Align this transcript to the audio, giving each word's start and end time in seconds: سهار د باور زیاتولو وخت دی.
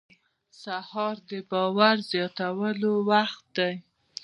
سهار 0.61 1.15
د 1.29 1.31
باور 1.49 1.95
زیاتولو 2.11 2.91
وخت 3.09 3.43
دی. 3.57 3.73